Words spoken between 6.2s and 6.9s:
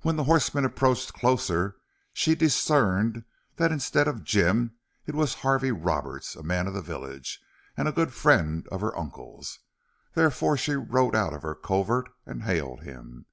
a man of the